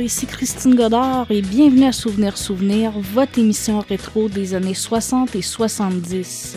[0.00, 5.42] ici Christine Godard et bienvenue à Souvenir Souvenir, votre émission rétro des années 60 et
[5.42, 6.56] 70.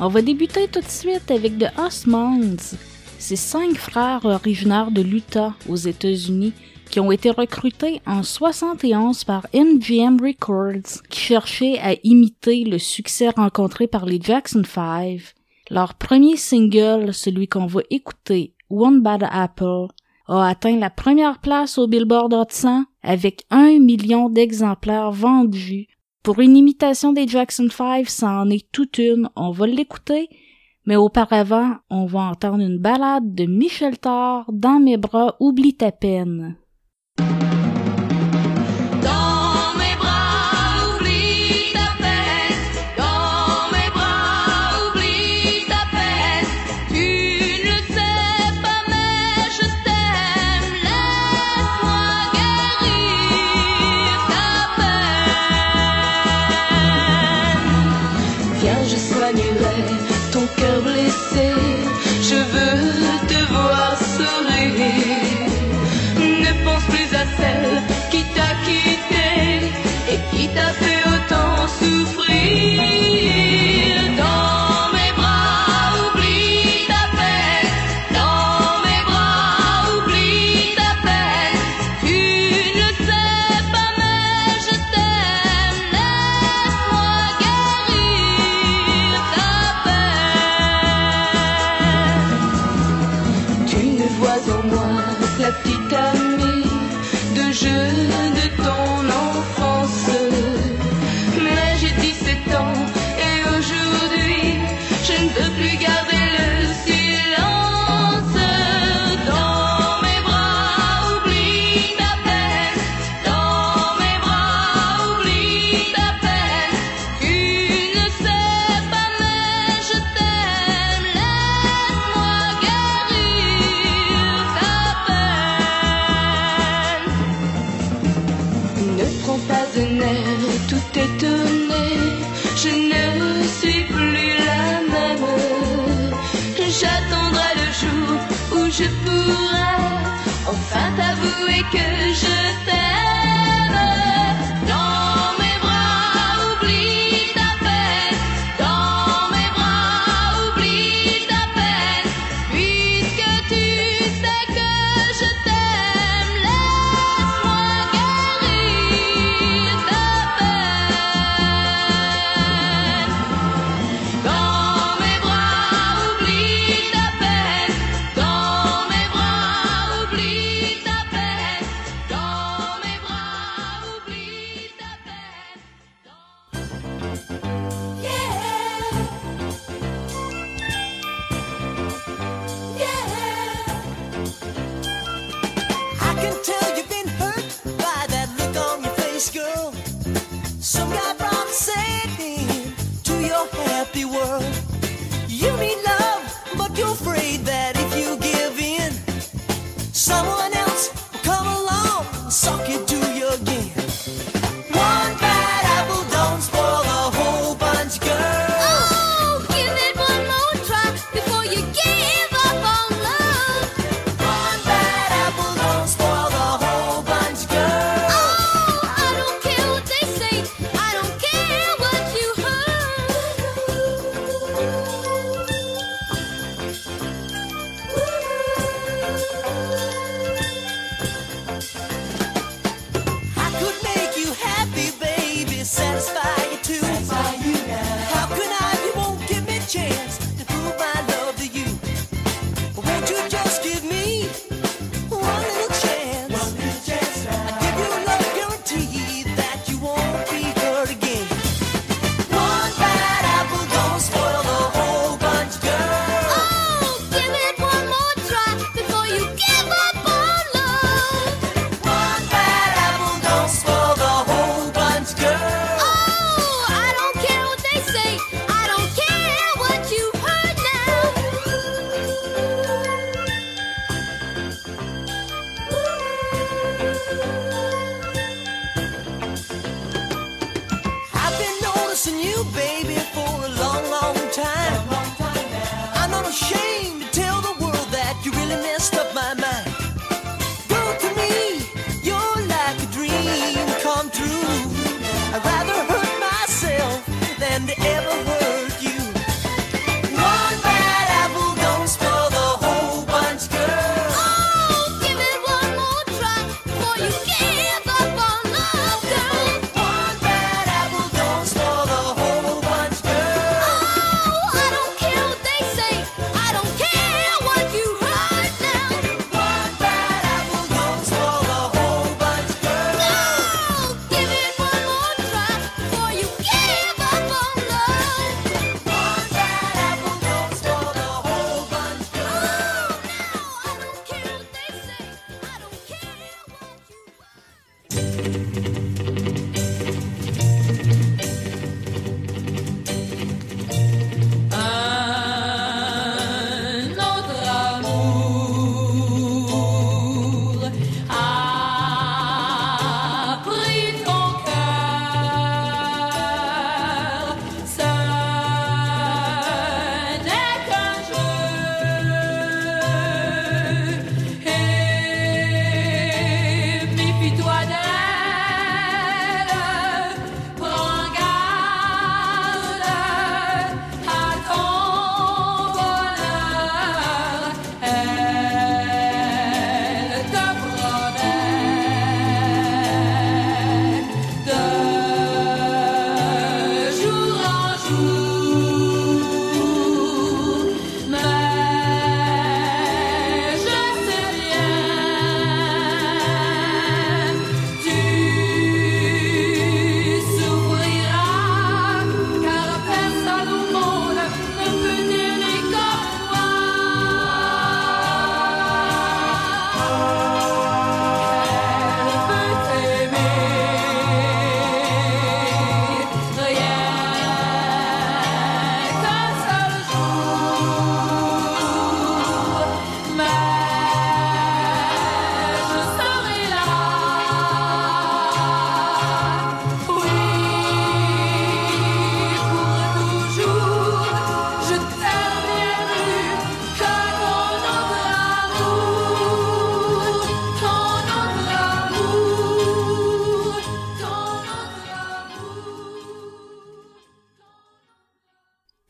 [0.00, 2.76] On va débuter tout de suite avec The Osmonds.
[3.18, 6.52] Ces cinq frères originaires de l'Utah aux États-Unis
[6.90, 13.30] qui ont été recrutés en 71 par MGM Records qui cherchait à imiter le succès
[13.30, 15.20] rencontré par les Jackson 5.
[15.70, 19.86] Leur premier single, celui qu'on va écouter, One Bad Apple,
[20.28, 25.86] a atteint la première place au Billboard Hot 100 avec un million d'exemplaires vendus.
[26.22, 30.28] Pour une imitation des Jackson 5, ça en est toute une, on va l'écouter,
[30.84, 35.92] mais auparavant, on va entendre une balade de Michel Thor, Dans mes bras, oublie ta
[35.92, 36.56] peine.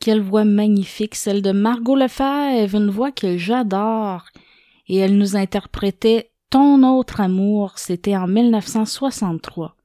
[0.09, 4.25] Quelle voix magnifique, celle de Margot Lefebvre, une voix que j'adore.
[4.87, 9.75] Et elle nous interprétait Ton autre amour, c'était en 1963.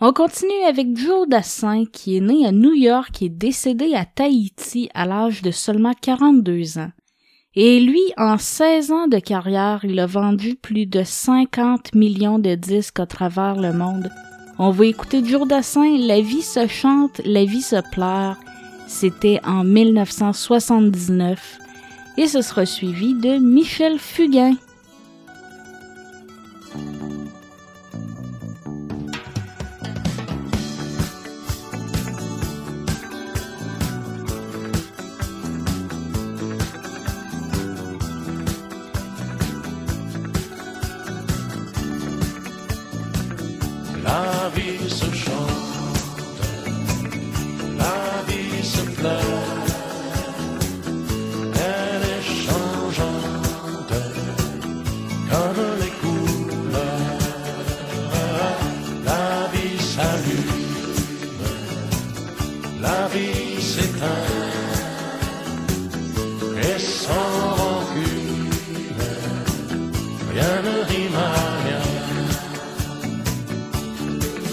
[0.00, 4.88] On continue avec Joe Dassin, qui est né à New York et décédé à Tahiti
[4.94, 6.92] à l'âge de seulement 42 ans.
[7.54, 12.54] Et lui, en 16 ans de carrière, il a vendu plus de 50 millions de
[12.54, 14.10] disques à travers le monde.
[14.58, 18.38] On va écouter Joe Dassin, La vie se chante, la vie se pleure.
[18.92, 21.58] C'était en 1979
[22.18, 24.56] et ce sera suivi de Michel Fugain.
[51.54, 53.94] Elle est changeante,
[55.30, 57.24] comme les couleurs.
[59.06, 60.84] La vie s'allume,
[62.82, 64.26] la vie s'éteint.
[66.62, 68.50] Et sans rancune,
[70.32, 71.00] rien ne rit.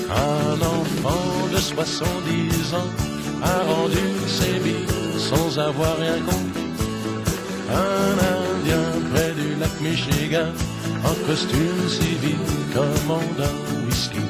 [0.09, 3.06] Un enfant de soixante dix ans
[3.43, 6.69] a rendu ses billes sans avoir rien compris.
[7.69, 10.51] Un Indien près du lac Michigan,
[11.03, 12.39] en costume civil,
[12.73, 14.25] commande un whisky.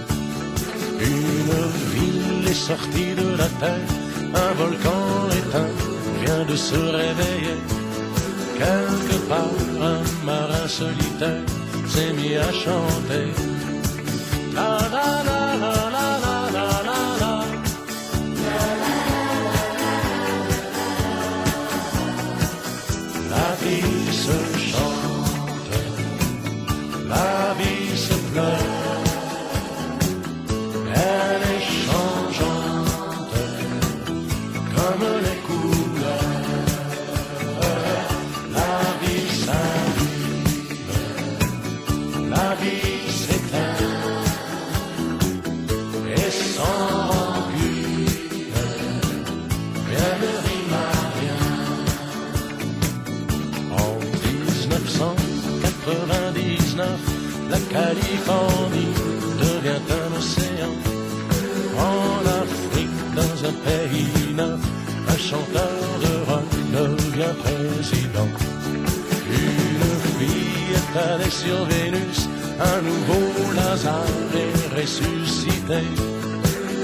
[1.00, 1.54] Une
[1.94, 3.88] ville est sortie de la terre,
[4.34, 5.74] un volcan éteint
[6.24, 7.58] vient de se réveiller.
[8.58, 11.44] Quelque part, un marin solitaire
[11.88, 13.28] s'est mis à chanter.
[57.70, 58.94] Californie
[59.40, 60.74] devient un océan.
[61.78, 64.60] En Afrique, dans un pays neuf,
[65.10, 68.30] un chanteur de rock devient président.
[69.30, 75.84] Une fille est allée sur Vénus, un nouveau Lazare est ressuscité.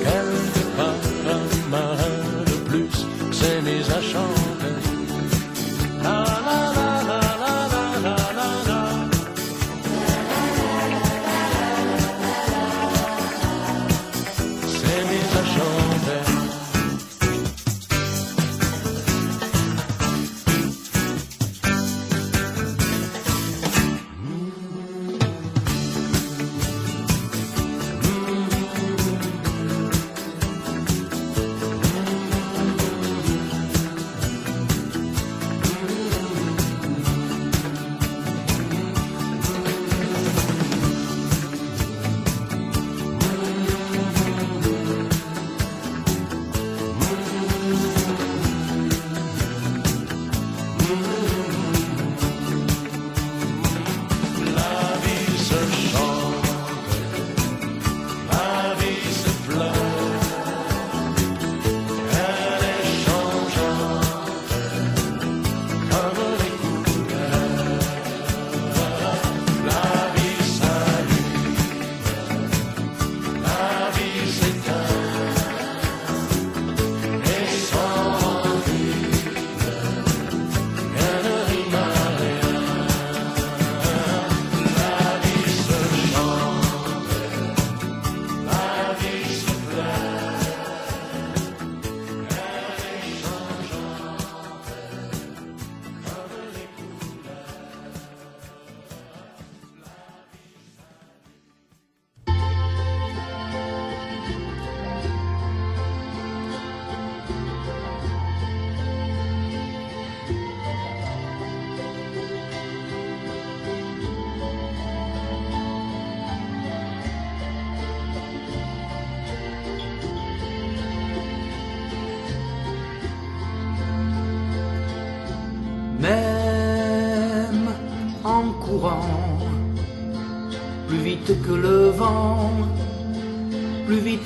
[0.03, 1.03] Quelque part,
[1.37, 2.95] un marin de plus
[3.31, 4.53] s'est mis à chanter.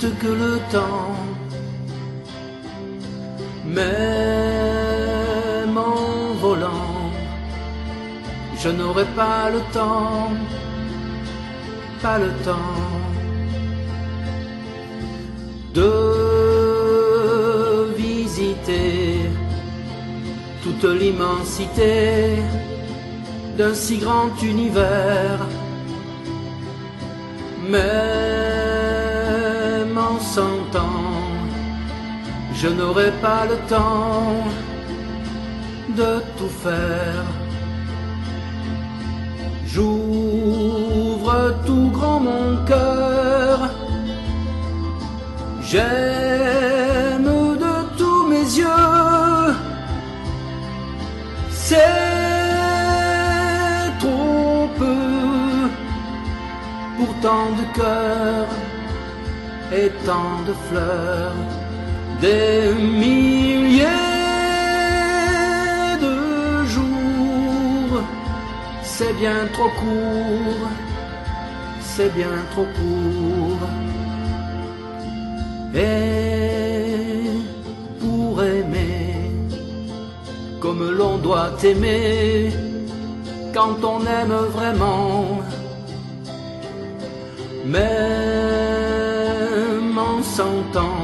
[0.06, 1.16] Que le temps.
[3.66, 3.86] Même
[5.78, 7.12] en volant,
[8.58, 10.30] je n'aurai pas le temps,
[12.02, 12.76] pas le temps
[15.74, 15.94] de
[17.98, 19.20] visiter
[20.64, 22.38] toute l'immensité
[23.58, 25.40] d'un si grand univers.
[27.68, 28.17] Même
[32.60, 34.44] je n'aurai pas le temps
[35.90, 37.24] de tout faire.
[39.66, 41.34] J'ouvre
[41.68, 43.70] tout grand mon cœur.
[45.62, 47.30] J'aime
[47.64, 49.54] de tous mes yeux.
[51.52, 51.78] C'est
[54.00, 55.70] trop peu
[56.98, 58.54] pour tant de cœurs
[59.72, 61.36] et tant de fleurs,
[62.22, 63.86] des milliers
[66.06, 66.16] de
[66.66, 68.02] jours.
[68.84, 70.70] C'est bien trop court,
[71.82, 73.68] c'est bien trop court.
[75.76, 77.30] Et
[78.00, 79.16] pour aimer,
[80.60, 82.52] comme l'on doit aimer,
[83.54, 85.42] quand on aime vraiment,
[87.66, 87.88] même
[89.98, 90.97] en cent ans,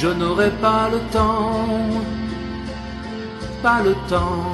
[0.00, 1.66] je n'aurai pas le temps,
[3.64, 4.44] pas le temps.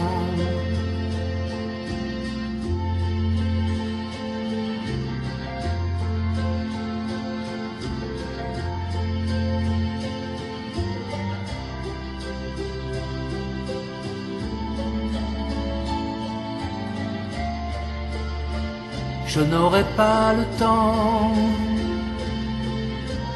[19.26, 21.34] Je n'aurai pas le temps,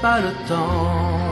[0.00, 1.27] pas le temps.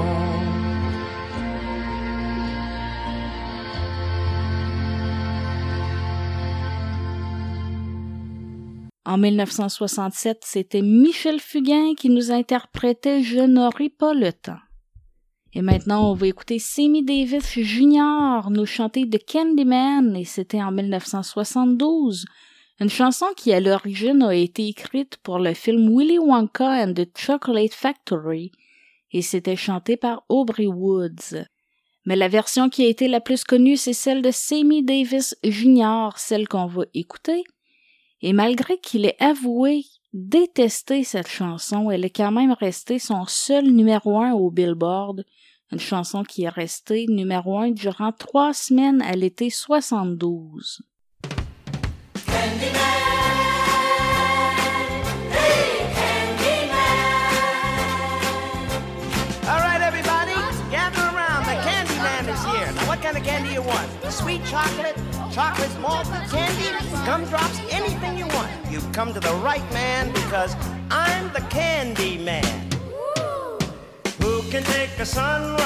[9.17, 14.61] En 1967, c'était Michel Fugain qui nous interprétait Je n'aurai pas le temps.
[15.55, 18.51] Et maintenant, on va écouter Sammy Davis Jr.
[18.51, 22.27] nous chanter de Candyman, et c'était en 1972.
[22.79, 27.09] Une chanson qui à l'origine a été écrite pour le film Willy Wonka and the
[27.17, 28.53] Chocolate Factory,
[29.13, 31.47] et c'était chanté par Aubrey Woods.
[32.05, 36.11] Mais la version qui a été la plus connue, c'est celle de Sammy Davis Jr.,
[36.17, 37.45] celle qu'on va écouter.
[38.29, 43.71] Et malgré qu'il ait avoué détester cette chanson, elle est quand même restée son seul
[43.71, 45.25] numéro un au Billboard,
[45.71, 50.83] une chanson qui est restée numéro un durant trois semaines à l'été 72.
[59.47, 60.35] All right, everybody,
[60.73, 61.45] gather around.
[61.47, 62.73] The Candyman is here.
[62.75, 63.87] Now, what kind of candy you want?
[64.11, 64.97] Sweet chocolate,
[65.37, 66.65] chocolate malted candy,
[67.05, 68.51] gumdrops, anything you want.
[68.71, 70.57] You've come to the right man because
[70.91, 72.71] I'm the Candy Man.
[74.23, 75.61] Who can take a sunrise?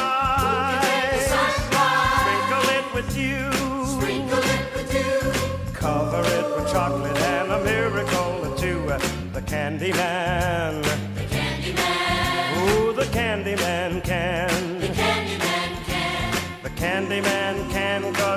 [2.19, 3.49] Sprinkle it with you.
[5.73, 8.81] Cover it with chocolate and a miracle or two.
[9.33, 10.83] The Candy Man.
[10.83, 12.71] The Candy Man.
[12.71, 14.81] Ooh, the Candy Man can.
[14.81, 16.63] The Candy Man can.
[16.65, 17.40] The Candy Man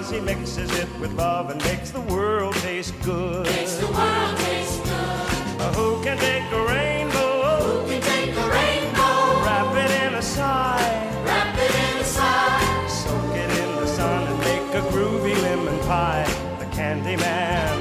[0.04, 3.46] can cause he mixes it with love and makes the world taste good.
[3.46, 5.76] Makes the world taste good.
[5.76, 7.84] who can take a rainbow?
[7.84, 9.46] Who can take a rainbow?
[9.46, 11.24] Wrap it in a sigh.
[11.26, 12.88] Wrap it in a sigh.
[12.88, 16.28] Soak it in the sun and make a groovy lemon pie.
[16.60, 17.74] The Candy Man.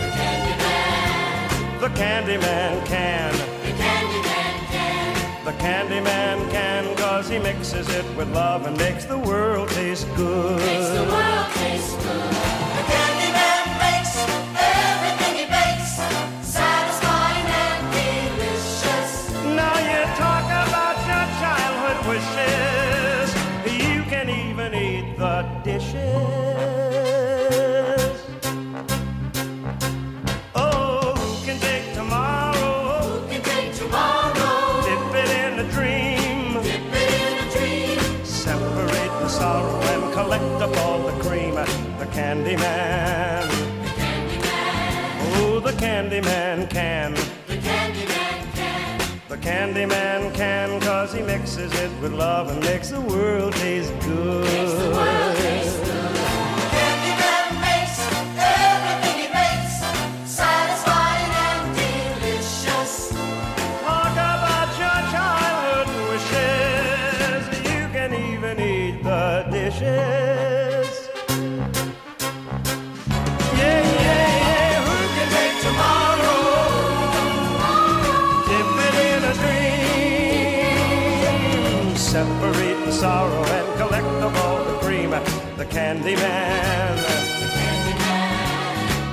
[0.00, 1.80] The Candy Man.
[1.80, 3.32] The Candy Man can.
[3.66, 5.44] The Candy Man can.
[5.44, 6.29] The Candy Man
[7.30, 10.56] can cause he mixes it with love and makes the world taste good.
[10.58, 12.30] Makes the world taste good.
[12.76, 13.09] The
[42.60, 43.48] Candy Man.
[43.82, 45.36] The Candy Man.
[45.36, 47.14] Oh, the Candy Man can.
[47.46, 49.20] The Candy Man can.
[49.28, 53.92] The Candy Man can cause he mixes it with love and makes the world taste
[54.00, 54.44] good.
[54.44, 55.89] Makes the world taste
[86.00, 86.96] candy man.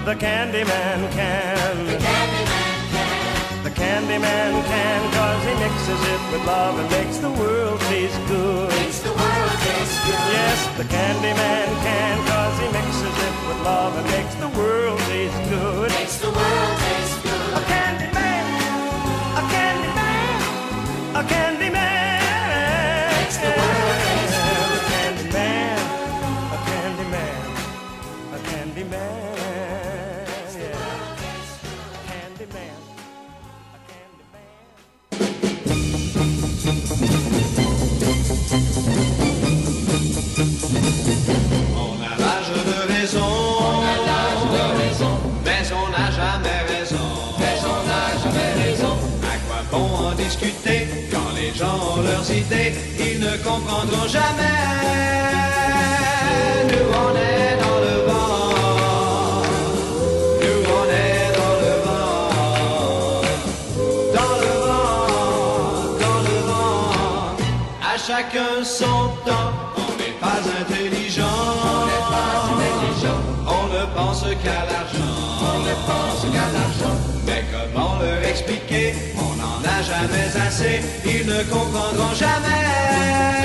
[0.05, 1.85] The candy man can.
[1.85, 3.63] The candy man can.
[3.63, 8.17] The candy man can, cause he mixes it with love and makes the world taste
[8.27, 8.69] good.
[8.69, 10.31] Makes the world taste good.
[10.31, 14.66] Yes, the candy man can, cause he mixes it with love and makes the world
[53.57, 54.57] comprendront jamais.
[56.69, 59.43] Nous on est dans le vent.
[60.41, 62.29] Nous on est dans le vent.
[64.17, 64.99] Dans le vent.
[66.03, 67.35] Dans le vent.
[67.81, 69.51] À chacun son temps.
[69.77, 71.39] On n'est pas intelligent.
[71.73, 73.21] On n'est pas intelligent.
[73.47, 75.15] On ne pense qu'à l'argent.
[75.41, 76.97] On ne pense qu'à l'argent.
[77.25, 80.81] Mais comment leur expliquer On n'en a jamais assez.
[81.05, 83.36] Ils ne comprendront jamais.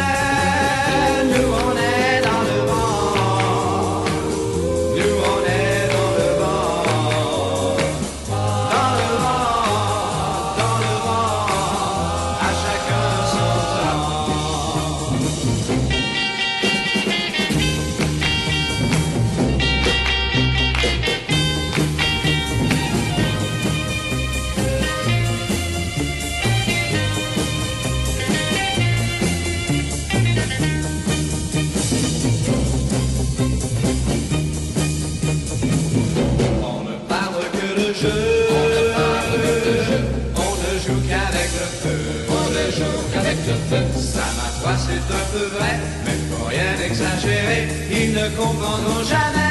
[43.44, 45.74] Ça, ma foi, c'est un peu vrai.
[46.04, 47.66] Mais faut rien exagérer.
[47.90, 49.50] Ils ne comprendront jamais.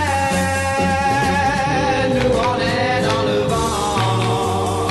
[2.13, 4.87] Nous, on est dans le vent.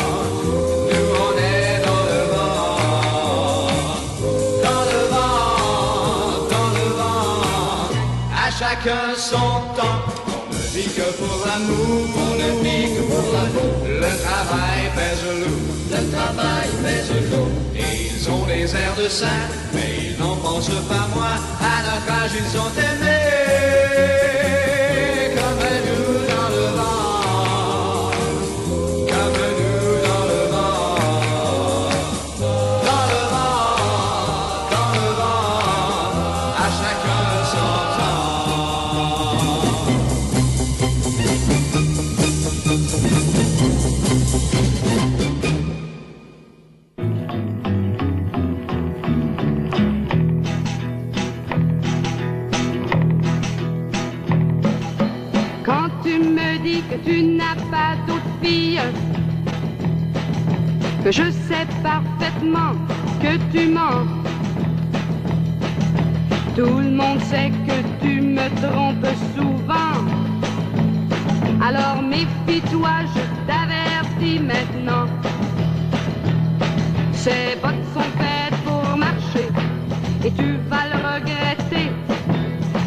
[0.91, 2.77] Nous, on est dans le vent.
[4.65, 5.49] Dans le vent.
[6.51, 7.89] Dans le vent.
[8.37, 10.01] À chacun son temps.
[10.29, 12.05] On ne vit que pour l'amour.
[12.17, 13.73] On ne vit que pour l'amour.
[13.87, 15.71] Le travail pèse lourd.
[15.91, 17.49] Le travail pèse lourd.
[18.51, 21.39] Des airs de saint, mais ils n'en pensent pas moins.
[21.61, 23.20] À notre âge, ils ont aimé.
[57.11, 58.81] Tu n'as pas d'autre fille,
[61.03, 62.75] que je sais parfaitement
[63.23, 64.07] que tu mens.
[66.55, 69.97] Tout le monde sait que tu me trompes souvent.
[71.61, 75.07] Alors méfie-toi, je t'avertis maintenant.
[77.13, 79.49] Ces bottes sont faites pour marcher
[80.25, 81.91] et tu vas le regretter.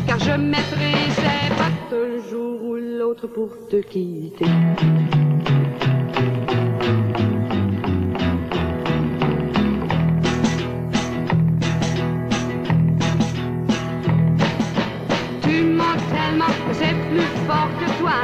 [0.07, 1.43] Car je mettrai ces
[3.21, 4.45] pour te quitter.
[15.41, 18.19] Tu mens tellement que c'est plus fort que toi.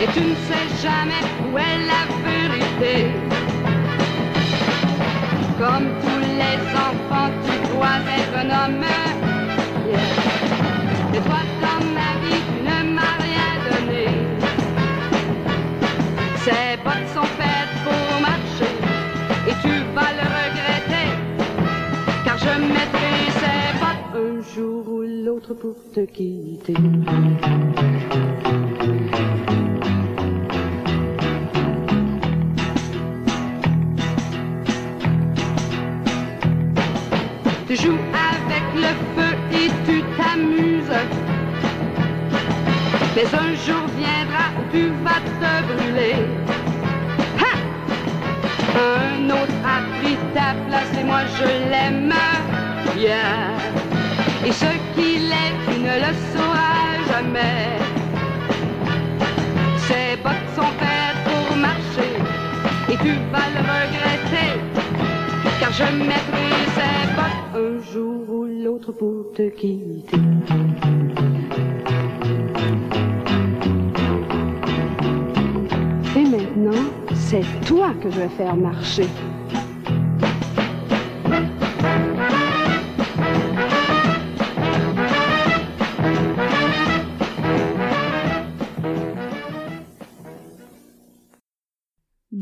[0.00, 3.10] Et tu ne sais jamais où est la vérité.
[5.58, 9.21] Comme tous les enfants, tu dois être un homme.
[25.62, 26.74] Pour te quitter.
[37.68, 41.00] Tu joues avec le feu et tu t'amuses.
[43.14, 46.16] Mais un jour viendra où tu vas te brûler.
[47.38, 47.52] Ha!
[48.90, 52.12] Un autre a pris ta place et moi je l'aime
[52.96, 53.52] bien.
[54.44, 57.78] Et ce qu'il est, tu ne le sauras jamais.
[59.86, 62.12] Ses bottes sont faites pour marcher
[62.90, 64.50] et tu vas le regretter.
[65.60, 70.16] Car je mettrai ses bottes un jour ou l'autre pour te quitter.
[76.14, 79.08] Et maintenant, c'est toi que je vais faire marcher.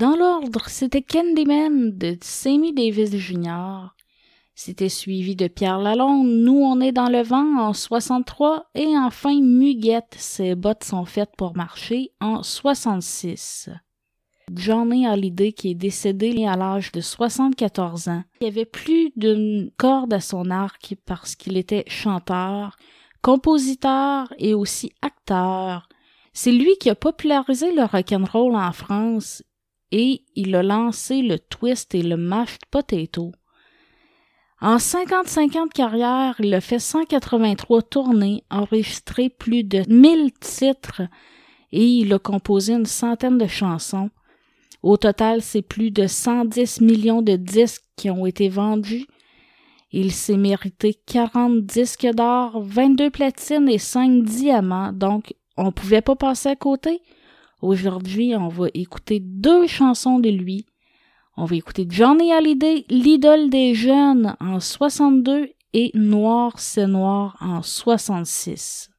[0.00, 3.88] Dans l'ordre, c'était Candyman de Sammy Davis Jr.
[4.54, 9.38] C'était suivi de Pierre Lalonde, Nous on est dans le vent en 63 et enfin
[9.38, 13.68] Muguette, Ses bottes sont faites pour marcher en 66.
[14.50, 18.24] Johnny Hallyday qui est décédé à l'âge de 74 ans.
[18.40, 22.76] Il avait plus d'une corde à son arc parce qu'il était chanteur,
[23.20, 25.90] compositeur et aussi acteur.
[26.32, 29.42] C'est lui qui a popularisé le rock'n'roll en France
[29.92, 33.33] et il a lancé le twist et le mashed potato.
[34.61, 41.03] En 55 ans de il a fait 183 tournées, enregistré plus de 1000 titres
[41.72, 44.11] et il a composé une centaine de chansons.
[44.83, 49.07] Au total, c'est plus de 110 millions de disques qui ont été vendus.
[49.92, 56.16] Il s'est mérité 40 disques d'or, 22 platines et 5 diamants, donc on pouvait pas
[56.16, 57.03] passer à côté?
[57.62, 60.66] Aujourd'hui, on va écouter deux chansons de lui.
[61.37, 67.62] On va écouter Johnny Hallyday, l'idole des jeunes en 62 et Noir c'est noir en
[67.62, 68.90] 66.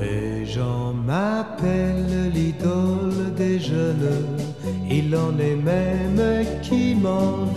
[0.00, 4.26] Les gens m'appellent l'idole des jeunes,
[4.90, 7.55] il en est même qui m'envie,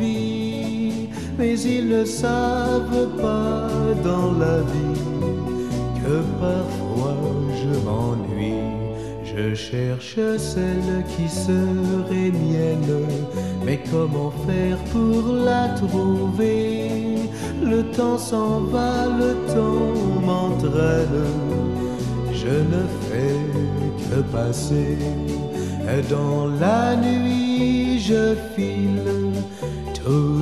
[1.39, 3.69] mais ils ne savent pas
[4.03, 5.01] dans la vie
[6.01, 7.17] que parfois
[7.61, 8.67] je m'ennuie.
[9.23, 13.07] Je cherche celle qui serait mienne,
[13.65, 16.89] mais comment faire pour la trouver?
[17.63, 21.29] Le temps s'en va, le temps m'entraîne
[22.49, 23.39] je ne fais
[24.09, 24.97] que passer.
[26.09, 29.01] Dans la nuit, je file
[30.09, 30.41] tout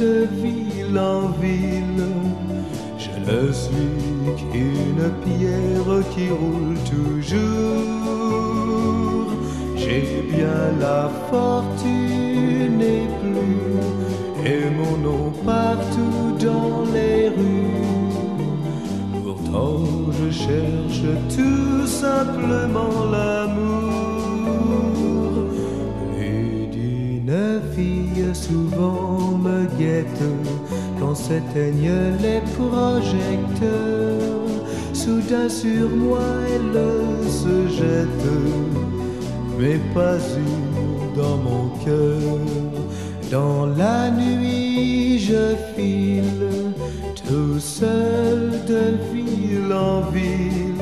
[0.00, 2.08] de ville en ville.
[2.98, 3.96] Je ne suis
[4.50, 7.36] qu'une pierre qui roule toujours.
[9.76, 13.62] J'ai bien la fortune et plus,
[14.52, 17.84] et mon nom partout dans les rues.
[19.22, 19.84] Pourtant
[20.18, 24.35] je cherche tout simplement l'amour.
[27.26, 30.22] D'une fille souvent me guette
[31.00, 33.66] quand s'éteignent les projecteurs.
[34.92, 36.20] Soudain sur moi
[36.54, 36.78] elle
[37.28, 38.28] se jette,
[39.58, 42.38] mais pas une dans mon cœur.
[43.32, 46.46] Dans la nuit je file
[47.28, 50.76] tout seul de ville en ville.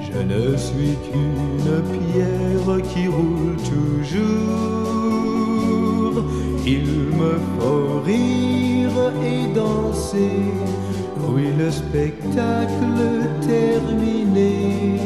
[0.00, 4.79] Je ne suis qu'une pierre qui roule toujours.
[6.72, 6.86] Il
[7.20, 10.38] me faut rire et danser.
[11.28, 13.00] Oui, le spectacle
[13.40, 15.00] terminé.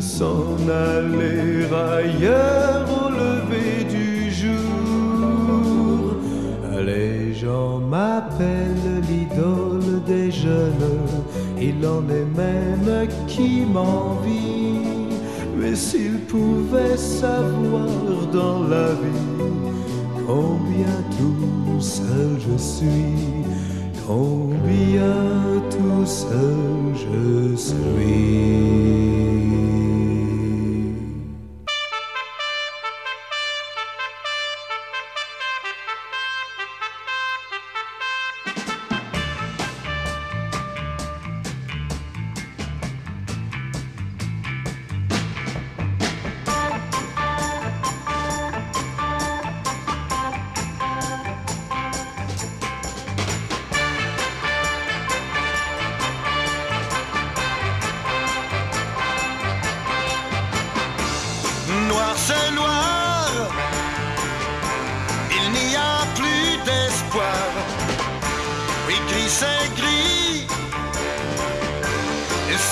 [0.00, 6.14] S'en aller ailleurs au lever du jour.
[6.86, 11.00] Les gens m'appellent l'idole des jeunes,
[11.60, 14.80] il en est même qui m'envie.
[15.58, 19.36] Mais s'ils pouvaient savoir dans la vie
[20.26, 23.44] combien tout seul je suis,
[24.06, 28.86] combien tout seul je suis.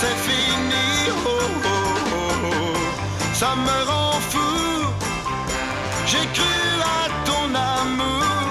[0.05, 0.87] C'est fini.
[1.27, 1.79] Oh, oh,
[2.15, 3.35] oh, oh.
[3.41, 4.57] Ça me rend fou.
[6.11, 6.57] J'ai cru
[6.99, 7.45] à ton
[7.79, 8.49] amour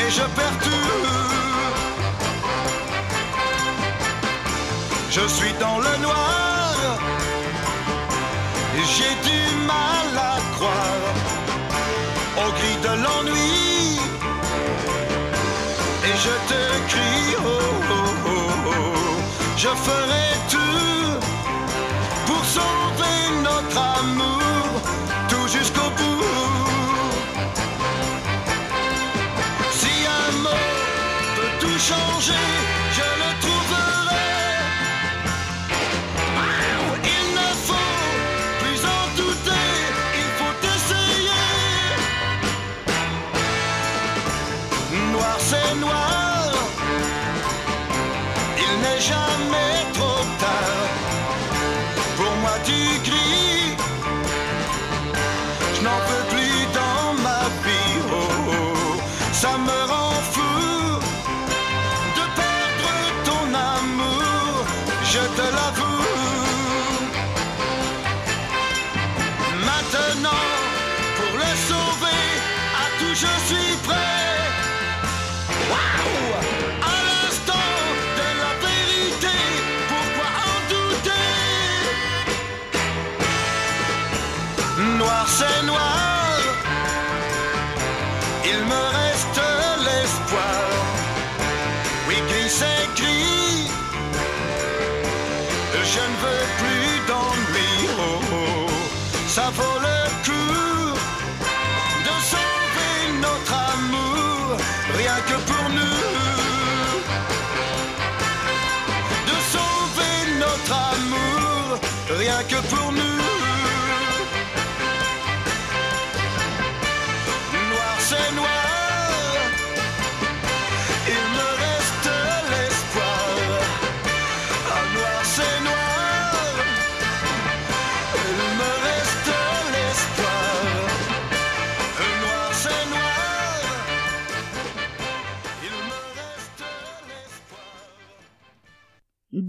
[0.00, 0.92] et je perds tout.
[5.10, 6.74] Je suis dans le noir.
[8.94, 11.14] J'ai du mal à croire
[12.42, 13.98] au cri de l'ennui.
[16.08, 17.48] Et je te crie, oh,
[17.90, 17.94] oh,
[18.26, 18.72] oh, oh.
[19.56, 20.65] je ferai tout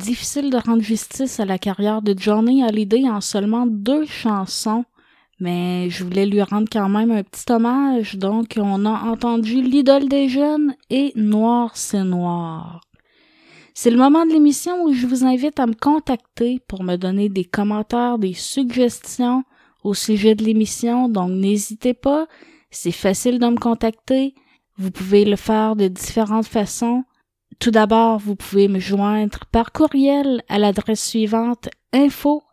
[0.07, 4.85] Difficile de rendre justice à la carrière de Johnny Hallyday en seulement deux chansons,
[5.41, 10.07] mais je voulais lui rendre quand même un petit hommage, donc on a entendu L'idole
[10.07, 12.79] des jeunes et Noir c'est noir.
[13.73, 17.27] C'est le moment de l'émission où je vous invite à me contacter pour me donner
[17.27, 19.43] des commentaires, des suggestions
[19.83, 22.27] au sujet de l'émission, donc n'hésitez pas,
[22.71, 24.35] c'est facile de me contacter.
[24.77, 27.03] Vous pouvez le faire de différentes façons.
[27.59, 32.43] Tout d'abord, vous pouvez me joindre par courriel à l'adresse suivante info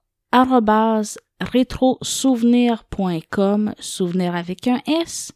[1.40, 5.32] rétrosouvenir.com, souvenir avec un S,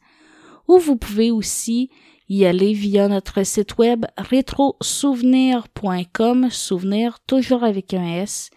[0.66, 1.90] ou vous pouvez aussi
[2.28, 8.50] y aller via notre site web rétrosouvenir.com, souvenir toujours avec un S,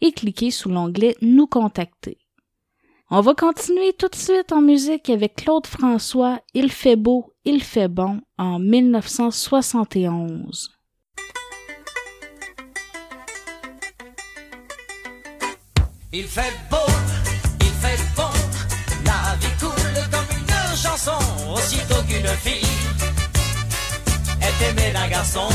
[0.00, 2.19] et cliquer sous l'onglet Nous contacter.
[3.12, 7.60] On va continuer tout de suite en musique avec Claude François, Il fait beau, il
[7.60, 10.70] fait bon, en 1971.
[16.12, 16.76] Il fait beau,
[17.58, 18.30] il fait bon,
[19.04, 19.72] la vie coule
[20.12, 20.46] comme une
[20.76, 21.18] chanson,
[21.52, 22.62] aussitôt qu'une fille
[24.40, 25.48] est aimée d'un garçon.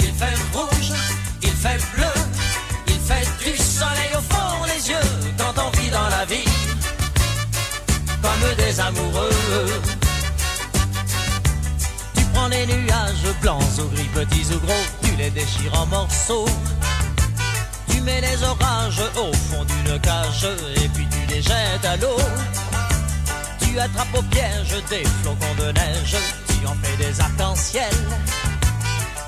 [0.00, 0.90] Il fait rouge,
[1.40, 2.10] il fait bleu,
[2.88, 5.35] il fait du soleil au fond des yeux
[8.54, 9.30] des amoureux.
[12.14, 16.48] Tu prends les nuages blancs ou gris, petits ou gros, tu les déchires en morceaux.
[17.88, 22.16] Tu mets les orages au fond d'une cage et puis tu les jettes à l'eau.
[23.60, 26.16] Tu attrapes au piège des flocons de neige,
[26.48, 27.94] tu en fais des arcs-en-ciel.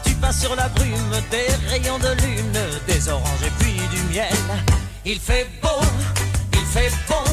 [0.05, 4.37] Tu passes sur la brume des rayons de lune, des oranges et puis du miel.
[5.05, 5.81] Il fait beau,
[6.53, 7.25] il fait bon,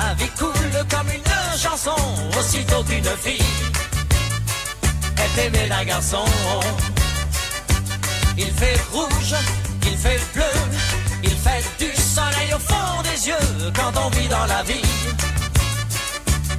[0.00, 1.96] la vie coule comme une chanson,
[2.38, 3.50] aussitôt qu'une fille
[5.24, 6.24] est aimée d'un garçon.
[8.36, 9.34] Il fait rouge,
[9.82, 10.52] il fait bleu,
[11.22, 14.88] il fait du soleil au fond des yeux quand on vit dans la vie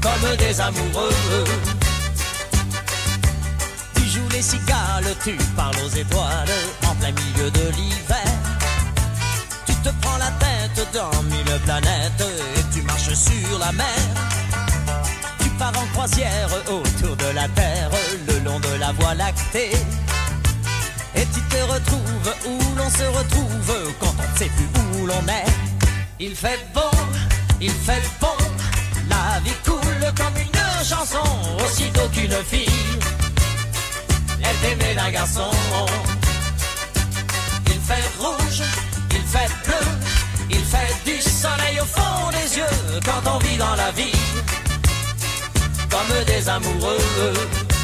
[0.01, 1.43] comme des amoureux.
[3.95, 6.55] Tu joues les cigales, tu parles aux étoiles
[6.87, 8.31] en plein milieu de l'hiver.
[9.65, 12.23] Tu te prends la tête dans mille planètes
[13.15, 13.85] sur la mer.
[15.39, 17.89] Tu pars en croisière autour de la terre
[18.27, 19.71] le long de la voie lactée.
[21.15, 25.25] Et tu te retrouves où l'on se retrouve quand on ne sait plus où l'on
[25.27, 25.51] est.
[26.19, 26.91] Il fait beau,
[27.61, 28.37] il fait bon,
[29.09, 31.27] la vie coule comme une chanson,
[31.65, 32.99] aussitôt qu'une fille,
[34.43, 35.49] elle aimait d'un garçon.
[37.67, 38.61] Il fait rouge,
[39.11, 39.94] il fait bleu,
[40.65, 44.11] fait du soleil au fond des yeux quand on vit dans la vie
[45.89, 47.74] comme des amoureux.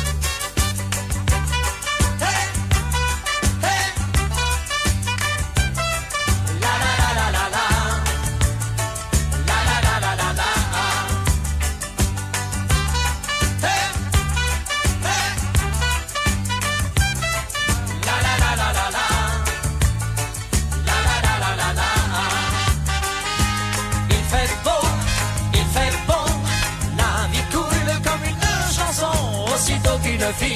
[30.33, 30.55] Fille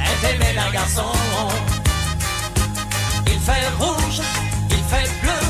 [0.00, 1.12] est aimée d'un garçon.
[3.26, 4.20] Il fait rouge,
[4.70, 5.42] il fait bleu,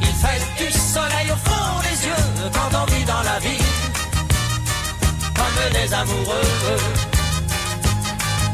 [0.00, 3.64] il fait du soleil au fond des yeux quand on vit dans la vie
[5.34, 6.78] comme des amoureux.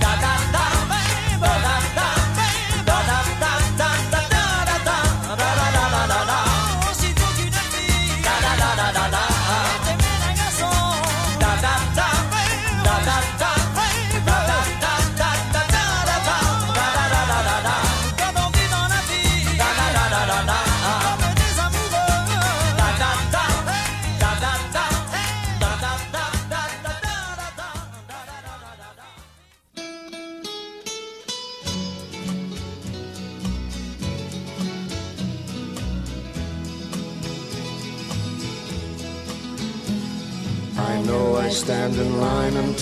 [0.01, 0.69] Da da, da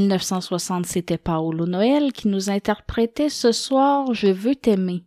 [0.00, 5.04] 1960, c'était Paolo Noël qui nous interprétait Ce soir, je veux t'aimer.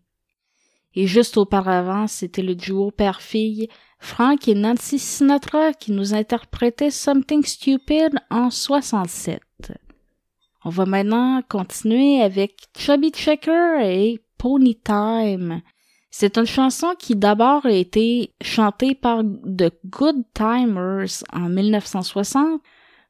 [0.95, 3.69] Et juste auparavant, c'était le duo père-fille
[3.99, 9.41] Frank et Nancy Sinatra qui nous interprétaient Something Stupid en 67.
[10.65, 15.61] On va maintenant continuer avec Chubby Checker et Pony Time.
[16.11, 22.61] C'est une chanson qui d'abord a été chantée par The Good Timers en 1960,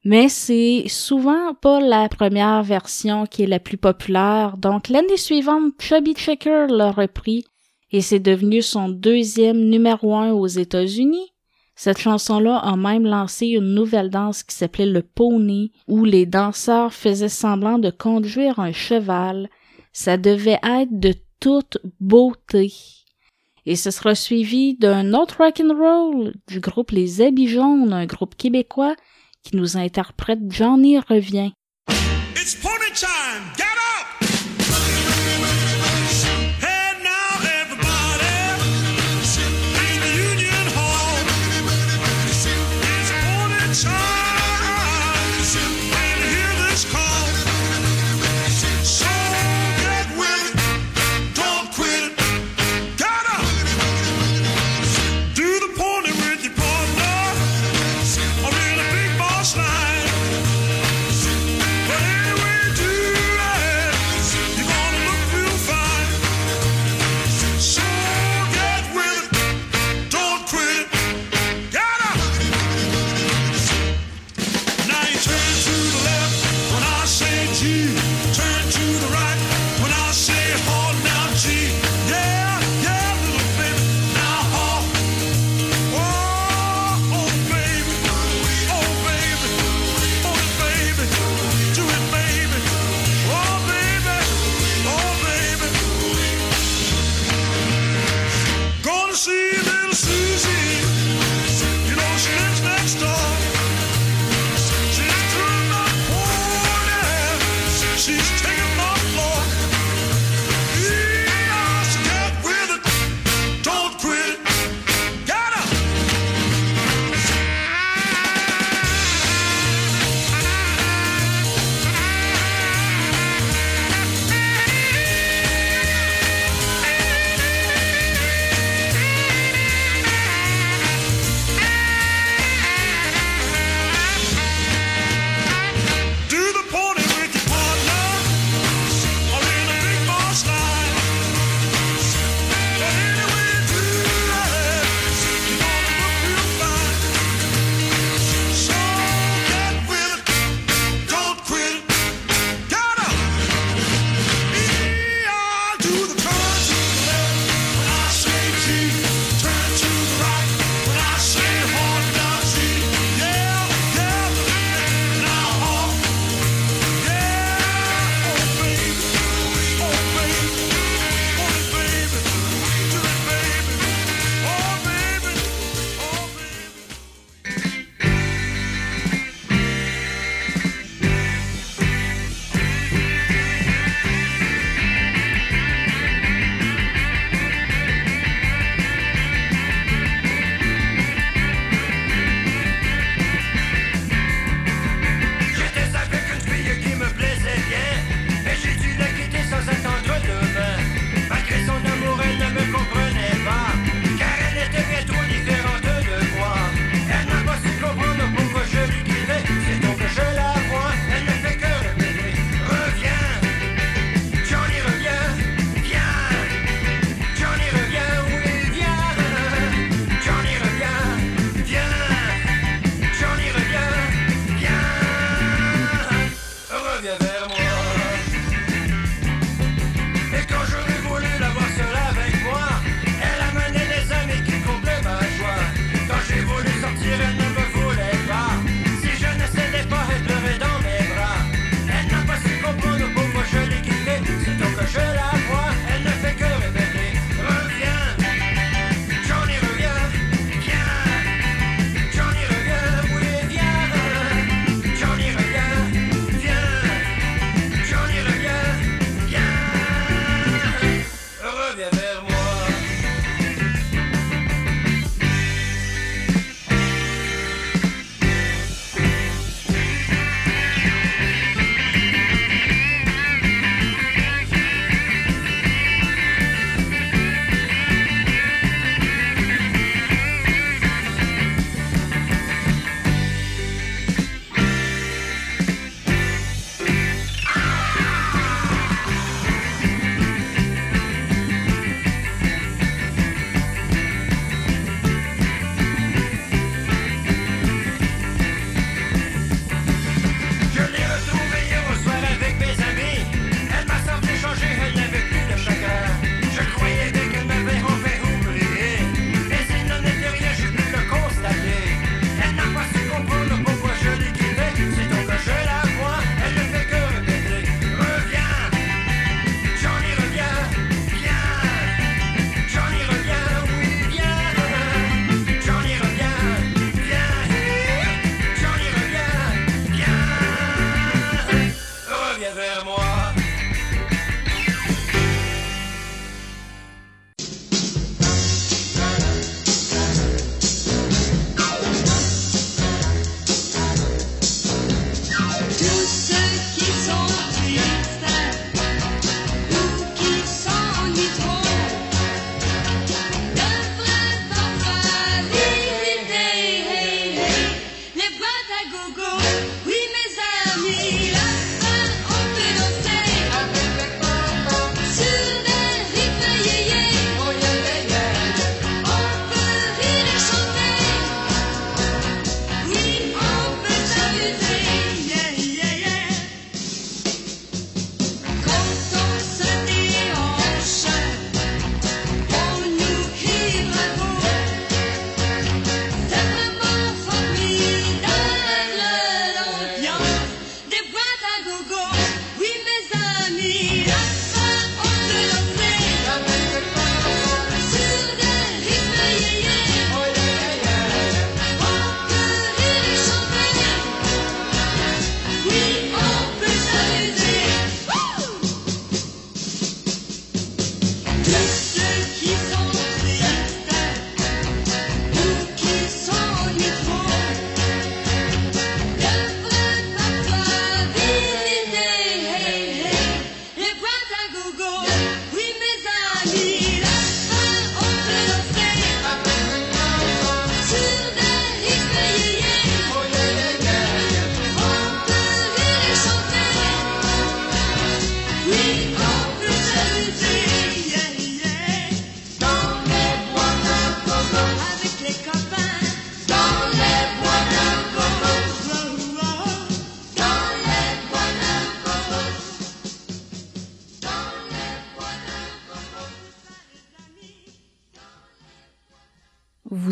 [0.06, 4.58] mais c'est souvent pas la première version qui est la plus populaire.
[4.58, 7.45] Donc l'année suivante, Chubby Checker l'a repris
[7.91, 11.32] et c'est devenu son deuxième numéro un aux États-Unis.
[11.76, 16.93] Cette chanson-là a même lancé une nouvelle danse qui s'appelait le pony, où les danseurs
[16.93, 19.50] faisaient semblant de conduire un cheval.
[19.93, 22.74] Ça devait être de toute beauté.
[23.66, 28.36] Et ce sera suivi d'un autre rock and roll du groupe Les Habits un groupe
[28.36, 28.95] québécois
[29.44, 30.40] qui nous interprète.
[30.50, 31.52] Johnny revient.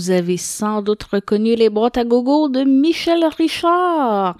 [0.08, 4.38] vous avez sans doute reconnu les boîtes à gogo de Michel Richard.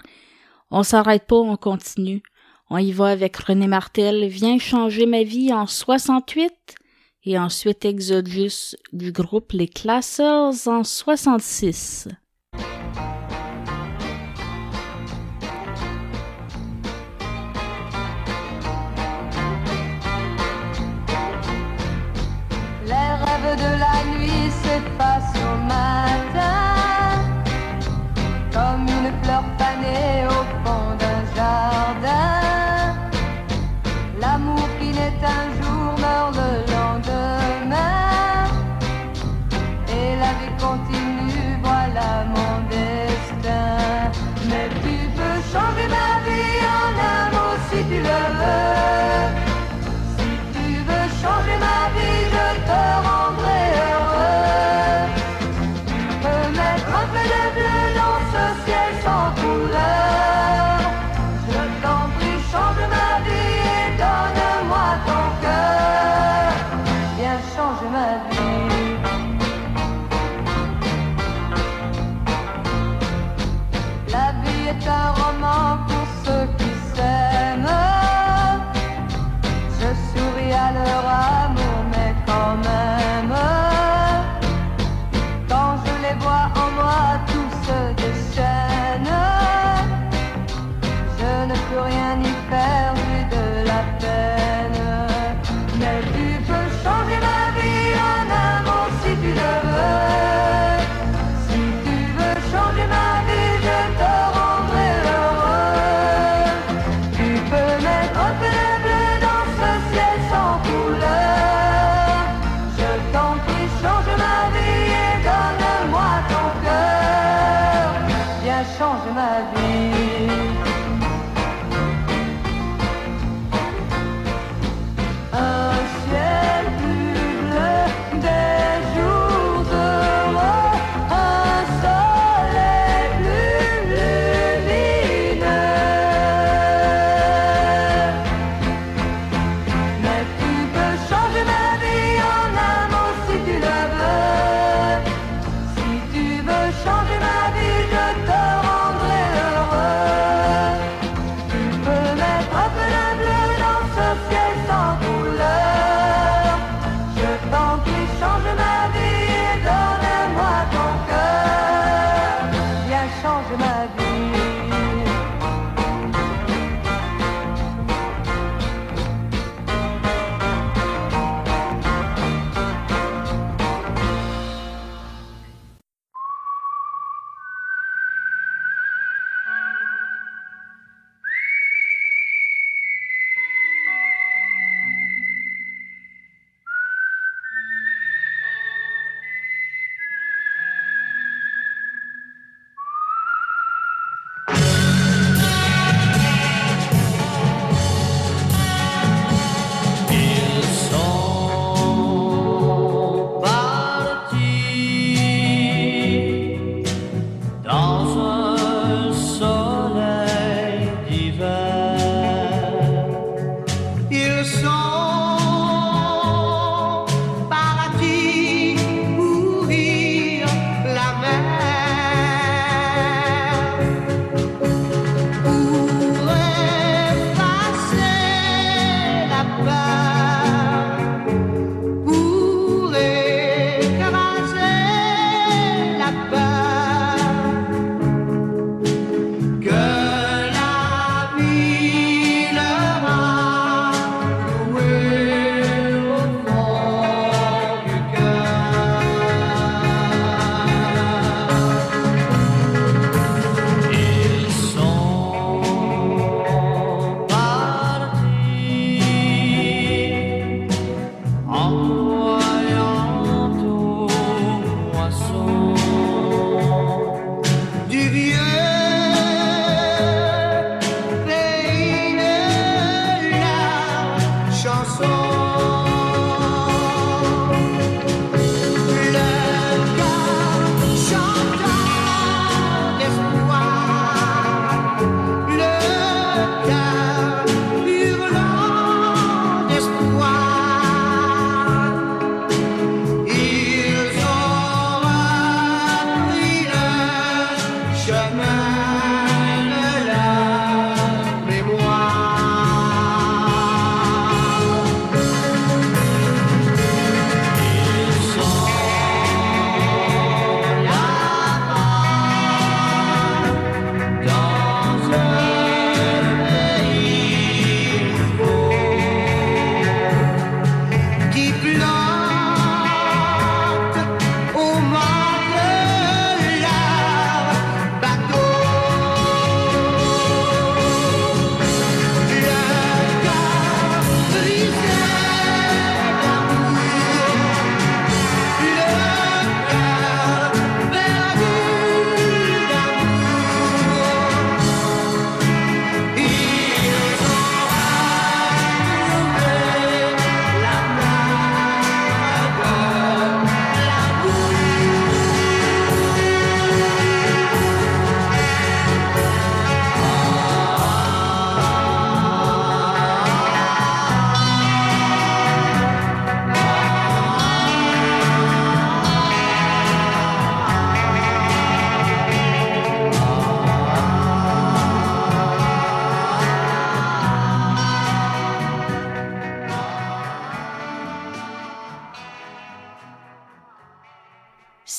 [0.70, 2.22] On s'arrête pas, on continue.
[2.70, 6.74] On y va avec René Martel, Viens changer ma vie en 68
[7.24, 12.08] et ensuite Exodus du groupe Les Classers en 66.
[23.56, 25.37] de la nuit s'effacent
[28.52, 32.94] comme une fleur fanée au fond d'un jardin.
[34.20, 38.46] L'amour qui naît un jour meurt le lendemain,
[39.88, 42.24] et la vie continue, voilà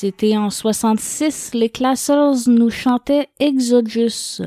[0.09, 4.41] C'était en 66, les Classers nous chantaient Exodus.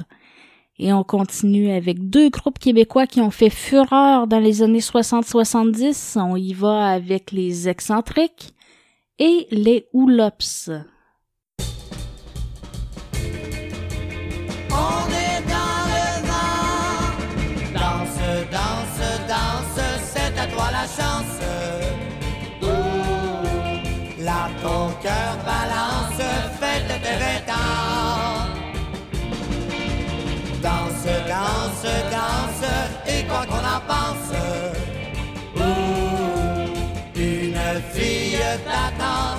[0.77, 6.19] Et on continue avec deux groupes québécois qui ont fait fureur dans les années 60-70.
[6.19, 8.55] On y va avec les Excentriques
[9.21, 10.69] et les Oulops.
[38.59, 39.32] that I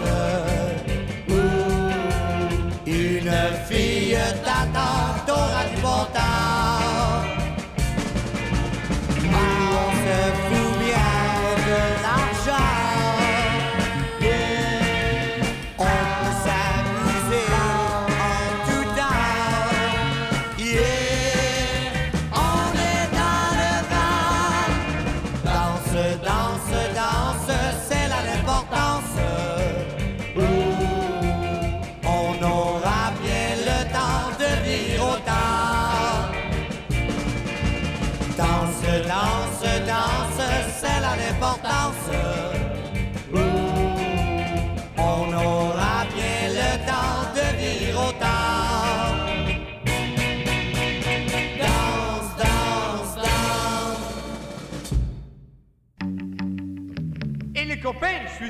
[0.00, 0.45] answer.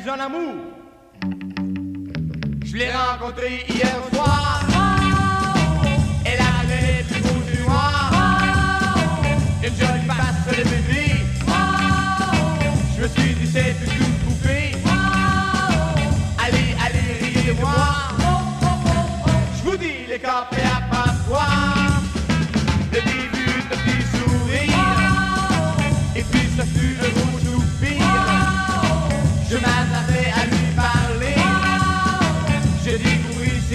[0.00, 0.54] suis un amour.
[2.64, 4.60] Je l'ai rencontré hier soir.
[6.24, 8.12] Elle avait les plus beaux du noir.
[9.62, 11.06] Une jolie face de bébé.
[12.96, 13.95] Je me suis dit, c'est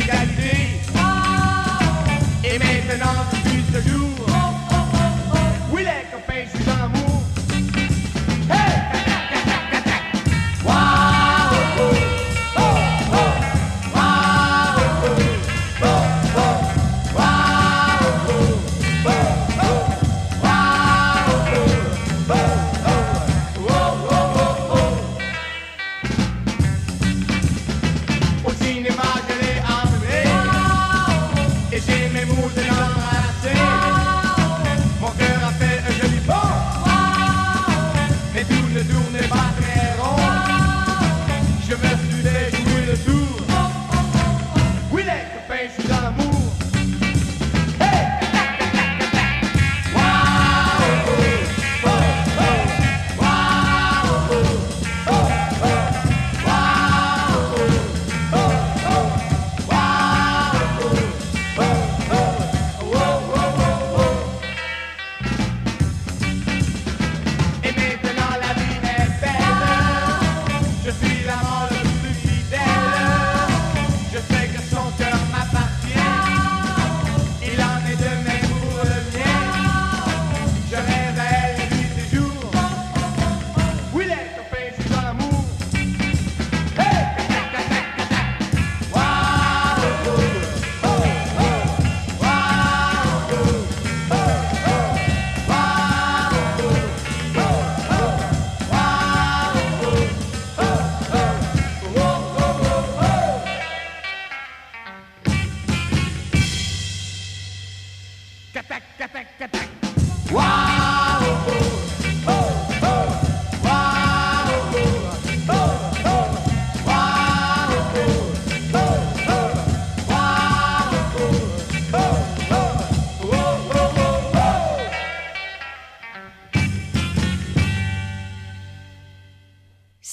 [0.01, 0.79] d'égalité.
[2.43, 4.10] Et maintenant, je suis celui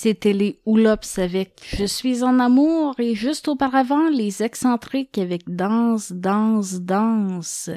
[0.09, 6.13] C'était les Oulops avec Je suis en amour et juste auparavant les excentriques avec Danse,
[6.13, 7.69] danse, danse.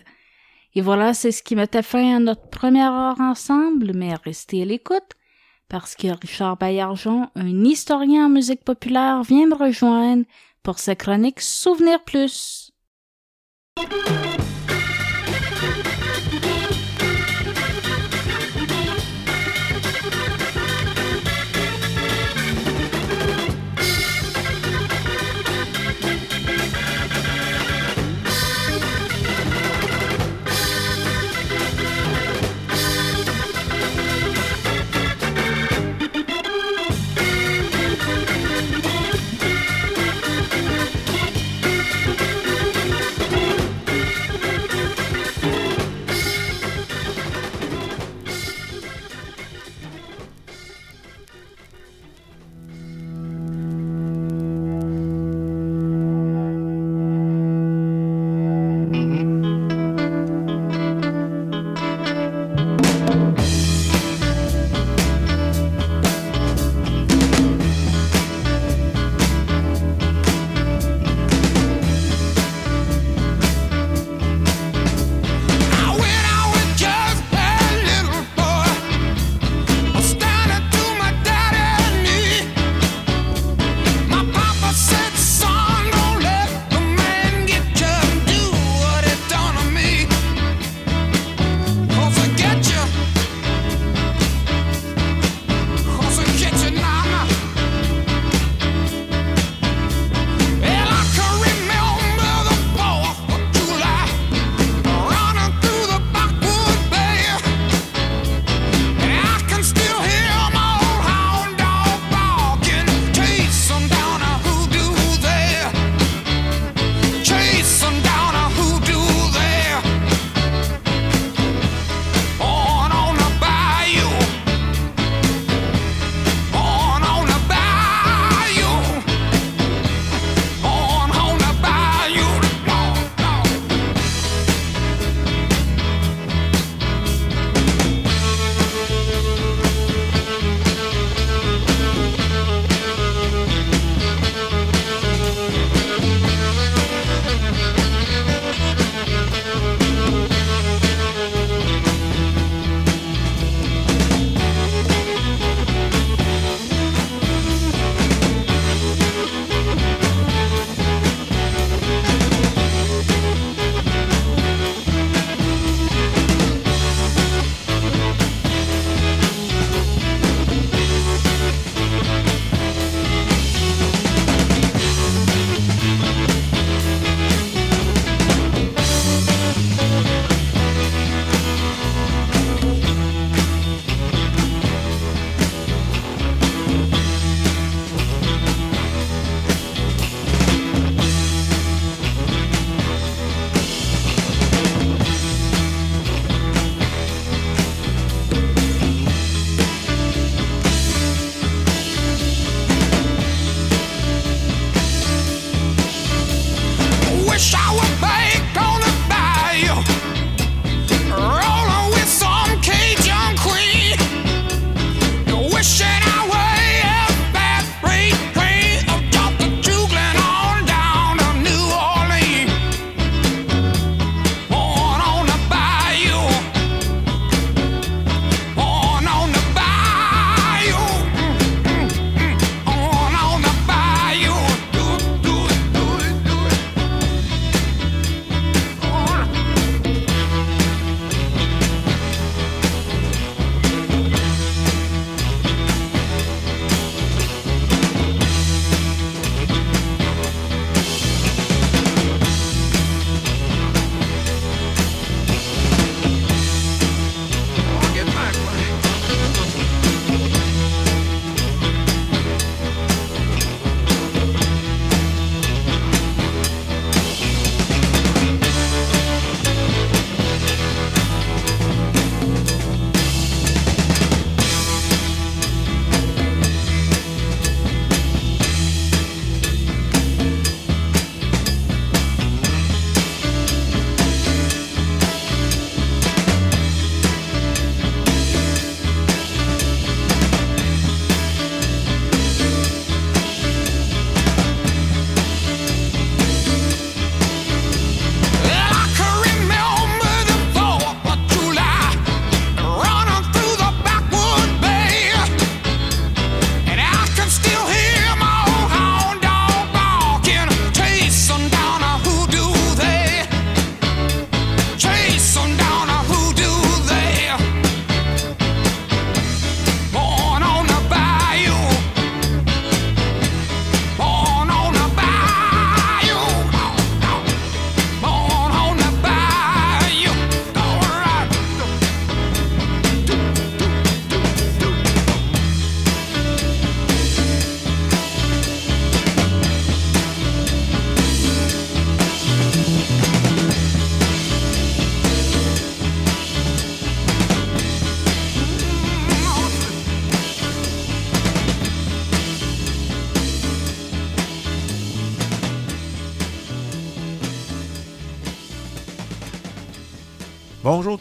[0.74, 4.66] Et voilà, c'est ce qui mettait fin à notre première heure ensemble, mais restez à
[4.66, 5.12] l'écoute
[5.68, 10.24] parce que Richard Baillargeon, un historien en musique populaire, vient me rejoindre
[10.64, 12.72] pour sa chronique Souvenir Plus.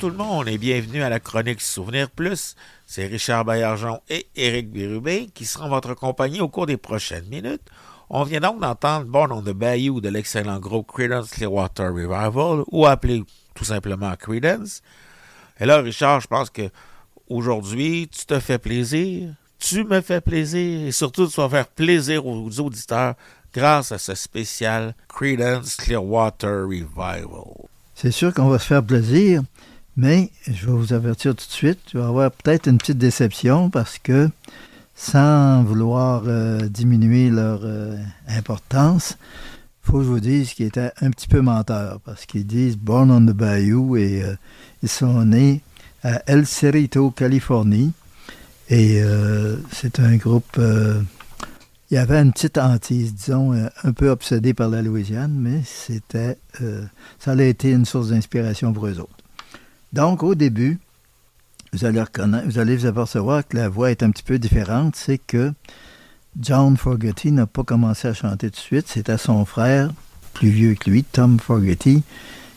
[0.01, 2.57] Tout le monde et bienvenue à la chronique Souvenir Plus.
[2.87, 7.61] C'est Richard Baillargeon et Éric Bérubé qui seront votre compagnie au cours des prochaines minutes.
[8.09, 12.87] On vient donc d'entendre Born on the Bayou de l'excellent groupe Creedence Clearwater Revival ou
[12.87, 13.23] appelé
[13.55, 14.81] tout simplement Creedence.
[15.61, 16.71] Et là, Richard, je pense que
[17.29, 22.25] aujourd'hui, tu te fais plaisir, tu me fais plaisir et surtout tu vas faire plaisir
[22.25, 23.17] aux auditeurs
[23.53, 27.27] grâce à ce spécial Creedence Clearwater Revival.
[27.95, 29.43] C'est sûr qu'on va se faire plaisir,
[30.01, 33.69] mais je vais vous avertir tout de suite, tu vas avoir peut-être une petite déception
[33.69, 34.31] parce que
[34.95, 39.19] sans vouloir euh, diminuer leur euh, importance,
[39.83, 43.11] faut que je vous dise qu'ils étaient un petit peu menteurs parce qu'ils disent Born
[43.11, 44.35] on the Bayou et euh,
[44.83, 45.61] ils sont nés
[46.03, 47.93] à El Cerrito, Californie.
[48.71, 50.59] Et euh, c'est un groupe.
[50.59, 56.39] il y avait une petite hantise, disons, un peu obsédée par la Louisiane, mais c'était.
[57.19, 59.20] ça a été une source d'inspiration pour eux autres.
[59.93, 60.79] Donc, au début,
[61.73, 62.03] vous allez
[62.47, 64.97] vous allez vous apercevoir que la voix est un petit peu différente.
[64.97, 65.53] C'est que
[66.39, 68.89] John Fogerty n'a pas commencé à chanter tout de suite.
[68.89, 69.93] C'était son frère,
[70.35, 72.03] plus vieux que lui, Tom Fogerty,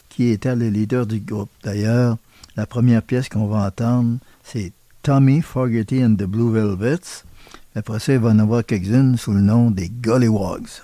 [0.10, 1.50] qui était le leader du groupe.
[1.64, 2.18] D'ailleurs,
[2.56, 7.24] la première pièce qu'on va entendre, c'est Tommy Fogerty and the Blue Velvets.
[7.76, 10.84] Après ça, il va en avoir quelques-unes sous le nom des Gollywogs.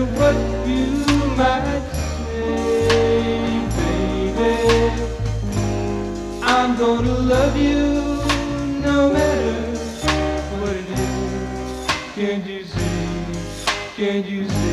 [0.00, 0.34] what
[0.66, 0.86] you
[1.36, 1.82] might
[2.24, 5.02] say, baby,
[6.42, 7.82] I'm gonna love you
[8.80, 9.60] no matter
[10.60, 11.86] what it is.
[12.14, 13.94] Can you see?
[13.96, 14.71] Can you see?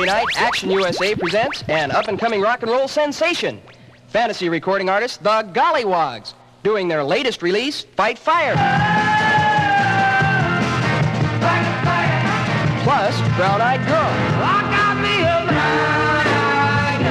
[0.00, 3.60] Friday night, Action USA presents an up-and-coming rock and roll sensation,
[4.06, 6.32] fantasy recording artist The Gollywogs,
[6.62, 8.54] doing their latest release, Fight Fire.
[11.42, 12.82] Fight fire.
[12.82, 14.10] Plus, Brown Eyed Girl.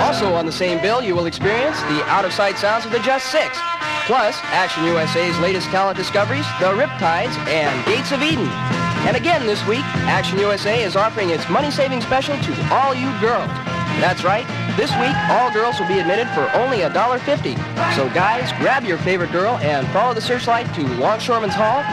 [0.02, 3.60] Also on the same bill, you will experience the out-of-sight sounds of the Just Six,
[4.07, 8.49] plus Action USA's latest talent discoveries, The Riptides, and Gates of Eden.
[9.08, 13.50] And again this week, Action USA is offering its money-saving special to all you girls.
[14.00, 14.46] That's right,
[14.78, 17.96] this week all girls will be admitted for only $1.50.
[17.96, 21.84] So guys, grab your favorite girl and follow the searchlight to Longshoreman's Hall,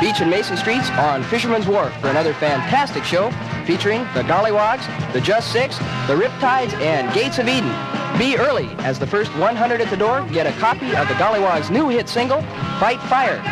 [0.00, 3.30] Beach and Mason Streets on Fisherman's Wharf for another fantastic show
[3.66, 7.74] featuring the Gollywogs, the Just Six, the Riptides, and Gates of Eden.
[8.18, 11.70] Be early as the first 100 at the door get a copy of the Gollywogs'
[11.70, 12.42] new hit single,
[12.78, 13.42] Fight Fire,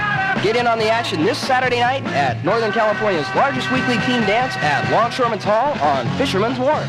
[0.44, 4.54] Get in on the action this Saturday night at Northern California's largest weekly teen dance
[4.56, 6.84] at Longshoreman's Hall on Fisherman's Wharf.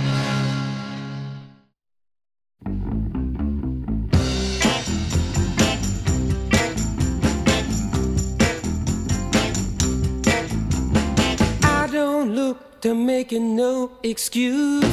[11.64, 14.84] I don't look to making no excuses.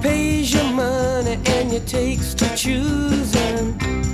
[0.00, 4.09] Pays your money and it takes to choosing.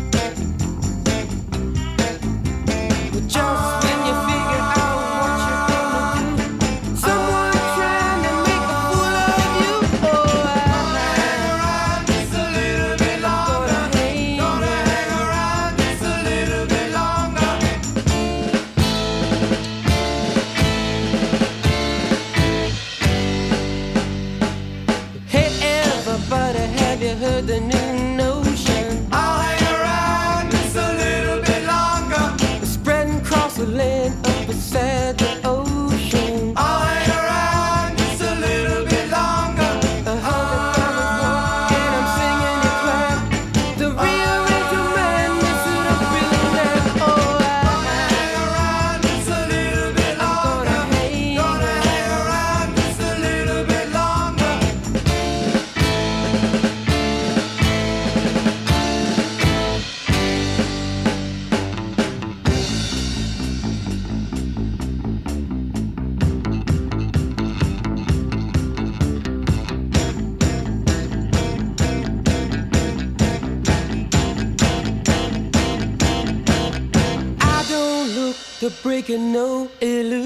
[79.09, 80.26] making no illusion.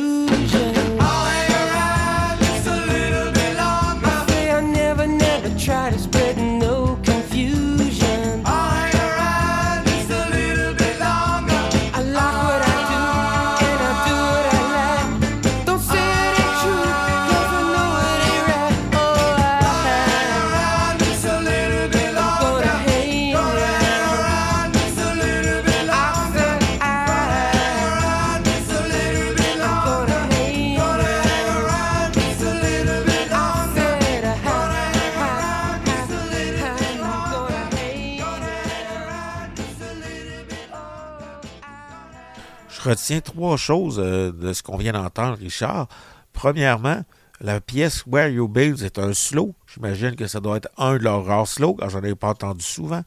[43.01, 45.89] Retiens trois choses euh, de ce qu'on vient d'entendre, Richard.
[46.33, 47.03] Premièrement,
[47.41, 49.55] la pièce Where You Build est un slow.
[49.73, 52.65] J'imagine que ça doit être un de leurs rares slows, car j'en ai pas entendu
[52.65, 53.03] souvent.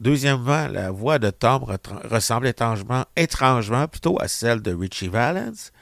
[0.00, 1.64] Deuxièmement, la voix de Tom
[2.04, 5.72] ressemble étrangement, étrangement plutôt à celle de Richie Valens.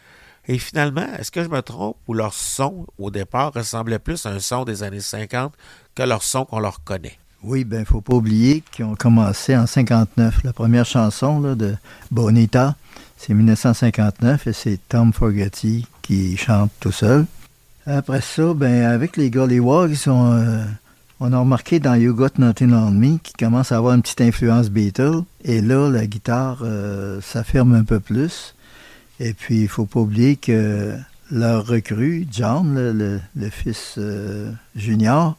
[0.48, 4.30] Et finalement, est-ce que je me trompe ou leur son, au départ, ressemblait plus à
[4.30, 5.52] un son des années 50
[5.94, 7.18] que leur son qu'on leur connaît?
[7.44, 10.44] Oui, ben faut pas oublier qu'ils ont commencé en 59.
[10.44, 11.74] La première chanson là, de
[12.10, 12.76] Bonita,
[13.24, 17.26] c'est 1959 et c'est Tom Fogerty qui chante tout seul.
[17.86, 20.64] Après ça, ben avec les Gollywogs, on, euh,
[21.20, 24.22] on a remarqué dans You Got Nothing on Me qui commence à avoir une petite
[24.22, 25.22] influence Beatles.
[25.44, 28.56] Et là, la guitare euh, s'affirme un peu plus.
[29.20, 30.96] Et puis, il faut pas oublier que
[31.30, 35.36] leur recrue, John, le, fils euh, junior,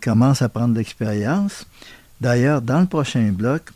[0.00, 1.66] commence à prendre l'expérience.
[2.20, 3.70] D'ailleurs, dans le prochain bloc,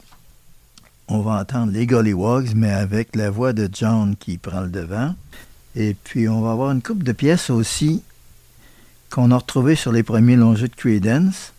[1.11, 5.15] on va entendre les Gollywogs, mais avec la voix de John qui prend le devant.
[5.74, 8.03] Et puis, on va avoir une coupe de pièces aussi
[9.11, 11.53] qu'on a retrouvées sur les premiers longs de Creedence,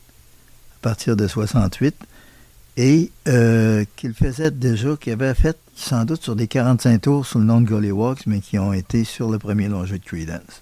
[0.78, 1.96] à partir de 68,
[2.78, 7.40] et euh, qu'il faisait déjà, qu'il avait fait sans doute sur des 45 tours sous
[7.40, 10.61] le nom de Gollywogs, mais qui ont été sur le premier long de Creedence.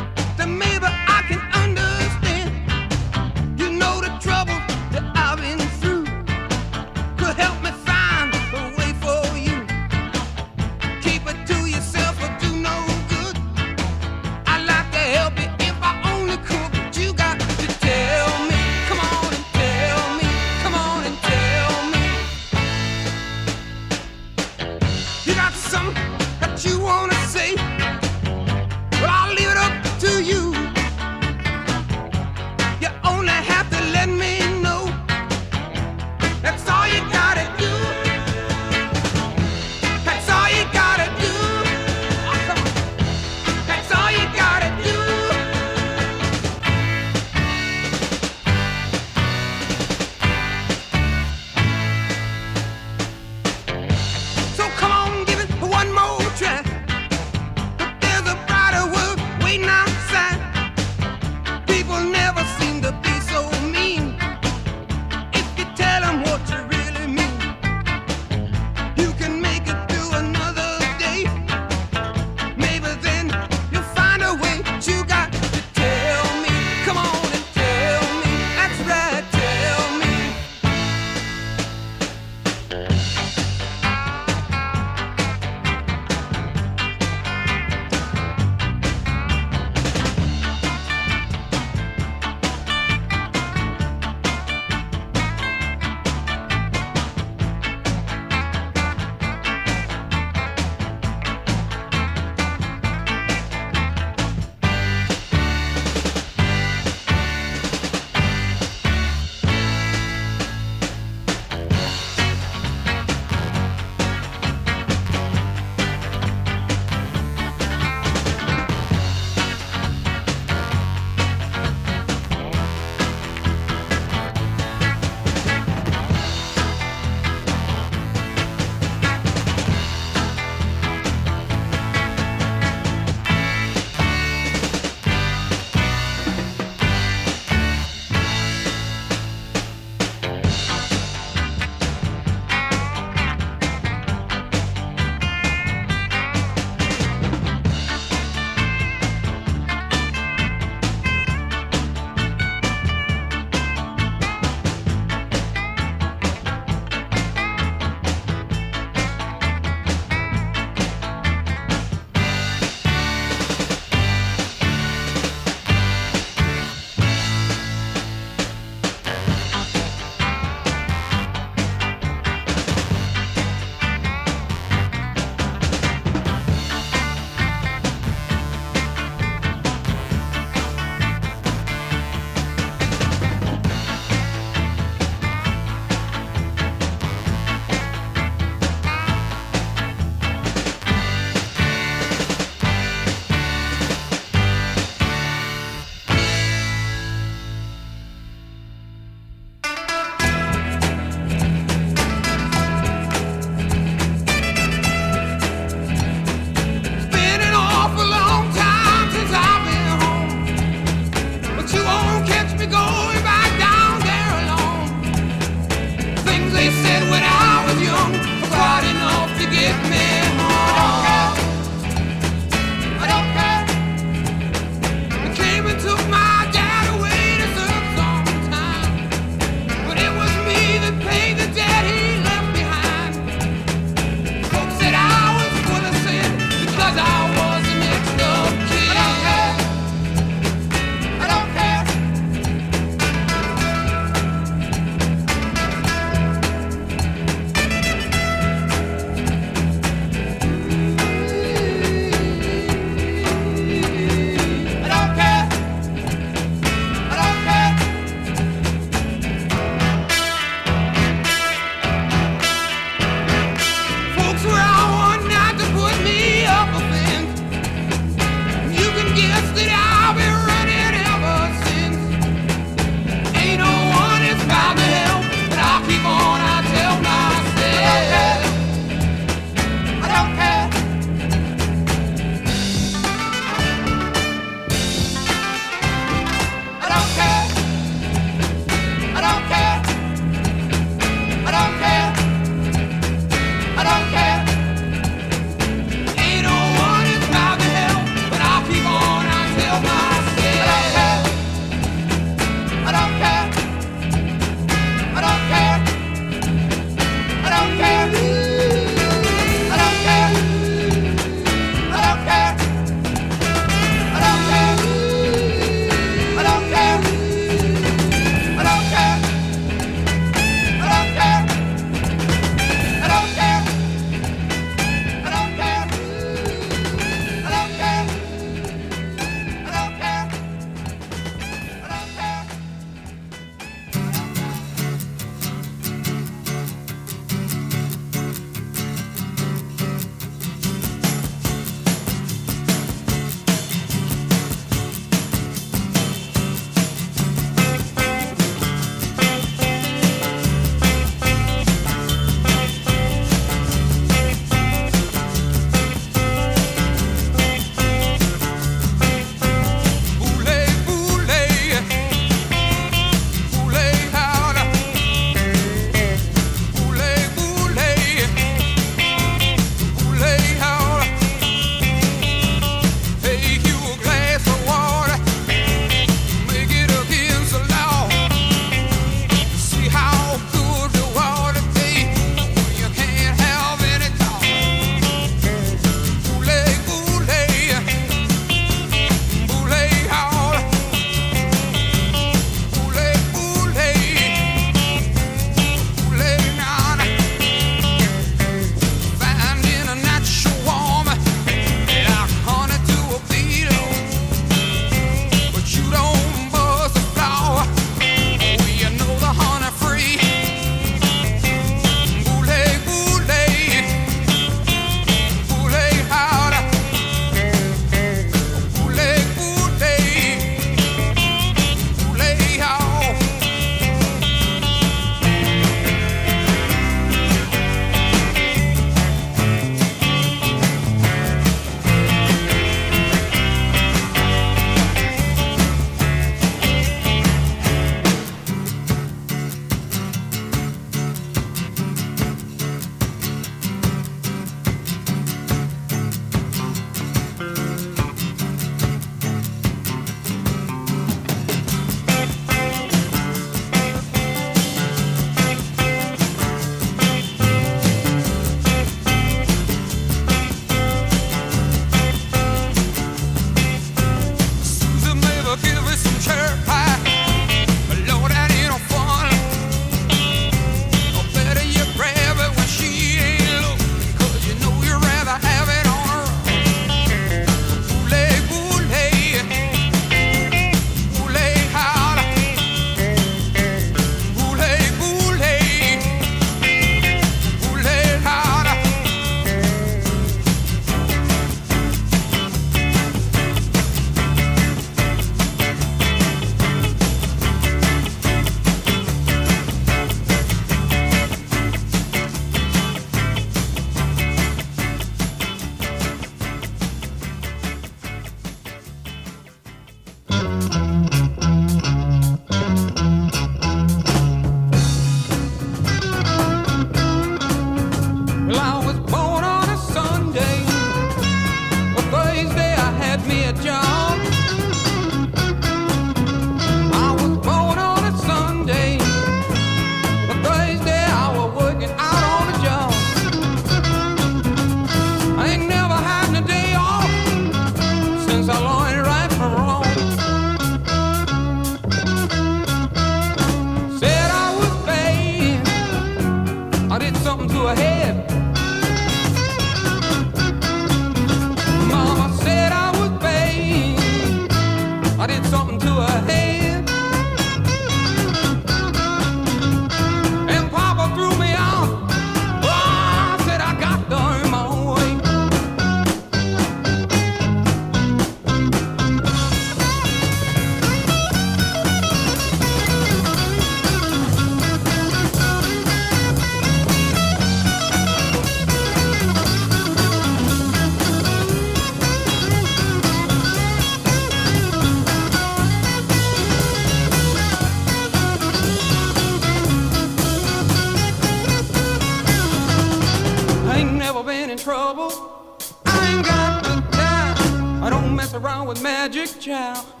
[598.71, 600.00] With magic child.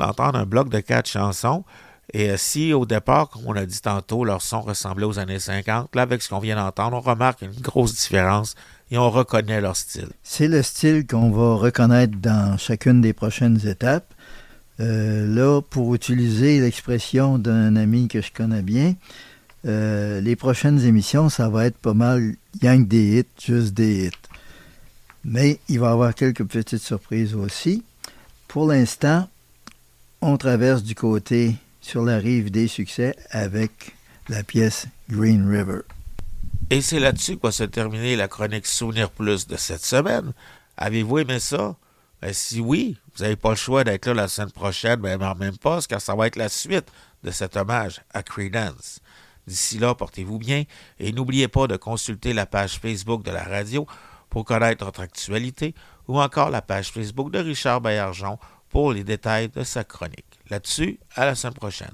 [0.00, 1.64] D'entendre un bloc de quatre chansons.
[2.12, 5.38] Et euh, si au départ, comme on a dit tantôt, leur son ressemblait aux années
[5.38, 8.56] 50, là, avec ce qu'on vient d'entendre, on remarque une grosse différence
[8.90, 10.08] et on reconnaît leur style.
[10.22, 14.12] C'est le style qu'on va reconnaître dans chacune des prochaines étapes.
[14.80, 18.94] Euh, là, pour utiliser l'expression d'un ami que je connais bien,
[19.66, 24.28] euh, les prochaines émissions, ça va être pas mal que des hits, juste des hits.
[25.24, 27.84] Mais il va y avoir quelques petites surprises aussi.
[28.48, 29.28] Pour l'instant,
[30.22, 33.94] on traverse du côté sur la rive des succès avec
[34.28, 35.80] la pièce Green River.
[36.68, 40.32] Et c'est là-dessus que va se terminer la chronique Souvenir Plus de cette semaine.
[40.76, 41.74] Avez-vous aimé ça?
[42.20, 45.56] Ben, si oui, vous n'avez pas le choix d'être là la semaine prochaine, ben, même
[45.56, 46.92] pas, car ça va être la suite
[47.24, 49.00] de cet hommage à Creedence.
[49.46, 50.64] D'ici là, portez-vous bien
[50.98, 53.86] et n'oubliez pas de consulter la page Facebook de la radio
[54.28, 55.74] pour connaître notre actualité
[56.08, 58.38] ou encore la page Facebook de Richard Baillargeon
[58.70, 60.38] pour les détails de sa chronique.
[60.48, 61.88] Là-dessus, à la semaine prochaine.